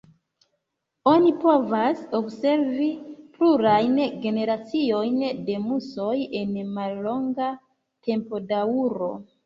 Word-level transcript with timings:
Oni 1.11 1.33
povas 1.43 2.01
observi 2.21 2.89
plurajn 3.37 4.01
generaciojn 4.25 5.23
de 5.51 5.61
musoj 5.69 6.19
en 6.45 6.61
mallonga 6.81 7.55
tempodaŭro. 8.11 9.17